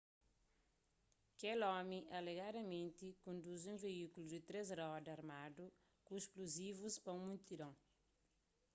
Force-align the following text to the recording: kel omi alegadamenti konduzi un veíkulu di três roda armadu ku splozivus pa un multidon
kel 1.39 1.59
omi 1.67 1.99
alegadamenti 2.19 3.07
konduzi 3.25 3.65
un 3.73 3.77
veíkulu 3.85 4.25
di 4.31 4.39
três 4.47 4.67
roda 4.79 5.09
armadu 5.17 5.63
ku 6.05 6.13
splozivus 6.25 6.95
pa 7.03 7.09
un 7.17 7.23
multidon 7.29 7.73